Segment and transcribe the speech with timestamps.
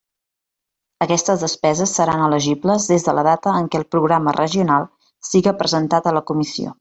[1.05, 4.89] Aquestes despeses seran elegibles des de la data en què el programa regional
[5.33, 6.69] siga presentat a la Comissió.